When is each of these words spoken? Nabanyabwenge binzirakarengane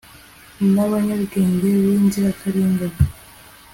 Nabanyabwenge 0.73 1.67
binzirakarengane 1.83 2.99